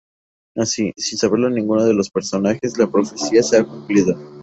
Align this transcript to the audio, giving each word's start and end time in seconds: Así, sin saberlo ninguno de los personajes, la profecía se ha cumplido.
Así, 0.57 0.93
sin 0.97 1.19
saberlo 1.19 1.47
ninguno 1.51 1.85
de 1.85 1.93
los 1.93 2.09
personajes, 2.09 2.75
la 2.75 2.89
profecía 2.91 3.43
se 3.43 3.57
ha 3.59 3.63
cumplido. 3.63 4.15